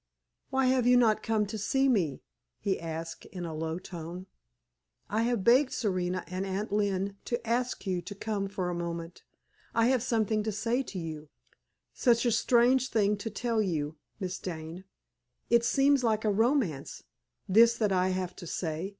"Why 0.49 0.65
have 0.65 0.87
you 0.87 0.97
not 0.97 1.21
come 1.21 1.45
to 1.45 1.59
see 1.59 1.87
me?" 1.87 2.23
he 2.57 2.79
asked 2.79 3.25
in 3.27 3.45
a 3.45 3.53
low 3.53 3.77
tone. 3.77 4.25
"I 5.11 5.21
have 5.21 5.43
begged 5.43 5.71
Serena 5.71 6.23
and 6.25 6.43
Aunt 6.43 6.71
Lynne 6.73 7.17
to 7.25 7.47
ask 7.47 7.85
you 7.85 8.01
to 8.01 8.15
come 8.15 8.47
for 8.47 8.71
a 8.71 8.73
moment. 8.73 9.21
I 9.75 9.89
have 9.89 10.01
something 10.01 10.41
to 10.41 10.51
say 10.51 10.81
to 10.81 10.97
you 10.97 11.29
such 11.93 12.25
a 12.25 12.31
strange 12.31 12.89
thing 12.89 13.15
to 13.17 13.29
tell 13.29 13.61
you, 13.61 13.95
Miss 14.19 14.39
Dane; 14.39 14.85
it 15.51 15.63
seems 15.63 16.03
like 16.03 16.25
a 16.25 16.31
romance, 16.31 17.03
this 17.47 17.77
that 17.77 17.91
I 17.91 18.07
have 18.09 18.35
to 18.37 18.47
say. 18.47 18.89